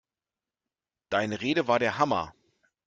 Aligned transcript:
Deine 1.09 1.41
Rede 1.41 1.67
war 1.67 1.77
der 1.77 1.99
Hammer! 1.99 2.33